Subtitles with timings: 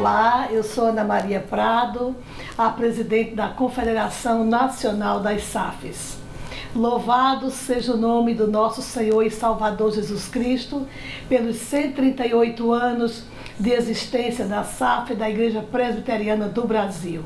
[0.00, 2.16] Olá, eu sou Ana Maria Prado,
[2.56, 6.16] a presidente da Confederação Nacional das SAFs.
[6.74, 10.88] Louvado seja o nome do nosso Senhor e Salvador Jesus Cristo
[11.28, 13.24] pelos 138 anos
[13.58, 17.22] de existência da SAF da Igreja Presbiteriana do Brasil.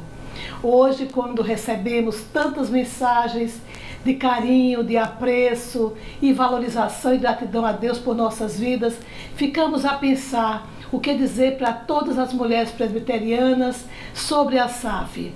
[0.60, 3.56] Hoje, quando recebemos tantas mensagens
[4.04, 8.96] de carinho, de apreço e valorização e gratidão a Deus por nossas vidas,
[9.36, 15.32] ficamos a pensar o que dizer para todas as mulheres presbiterianas sobre a SAF.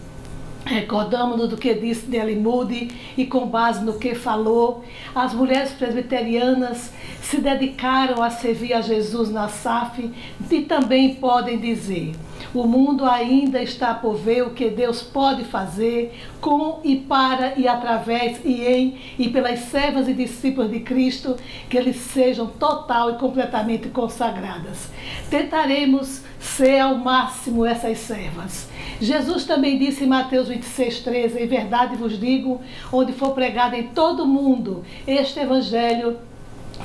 [0.64, 6.92] Recordamos do que disse Nelly Moody e com base no que falou, as mulheres presbiterianas
[7.22, 10.12] se dedicaram a servir a Jesus na SAF
[10.50, 12.12] e também podem dizer:
[12.54, 17.68] o mundo ainda está por ver o que Deus pode fazer com e para e
[17.68, 21.36] através e em e pelas servas e discípulos de Cristo,
[21.68, 24.88] que eles sejam total e completamente consagradas.
[25.30, 28.68] Tentaremos ser ao máximo essas servas.
[29.00, 32.60] Jesus também disse em Mateus 26, 13: Em verdade vos digo,
[32.92, 36.18] onde for pregado em todo o mundo este evangelho,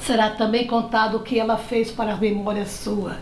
[0.02, 3.18] será também contado o que ela fez para a memória sua.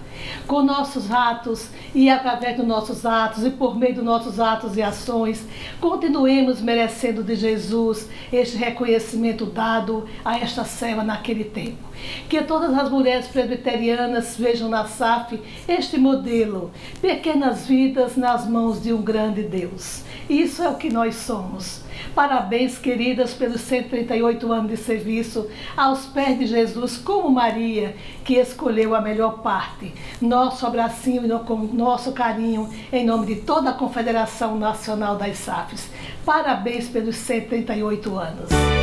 [0.48, 4.82] Com nossos atos e através dos nossos atos e por meio dos nossos atos e
[4.82, 5.46] ações,
[5.80, 11.92] continuemos merecendo de Jesus este reconhecimento dado a esta serva naquele tempo.
[12.30, 18.92] Que todas as mulheres presbiterianas vejam na SAF este modelo, pequenas vidas nas mãos de
[18.94, 20.04] um grande Deus.
[20.30, 21.82] Isso é o que nós somos.
[22.16, 26.61] Parabéns, queridas, pelos 138 anos de serviço aos pés de Jesus,
[26.98, 29.94] como Maria, que escolheu a melhor parte.
[30.22, 35.90] Nosso abracinho e nosso carinho em nome de toda a Confederação Nacional das SAFs.
[36.26, 38.81] Parabéns pelos 138 anos.